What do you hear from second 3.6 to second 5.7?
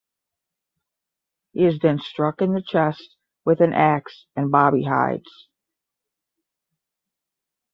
an axe and Bobby hides.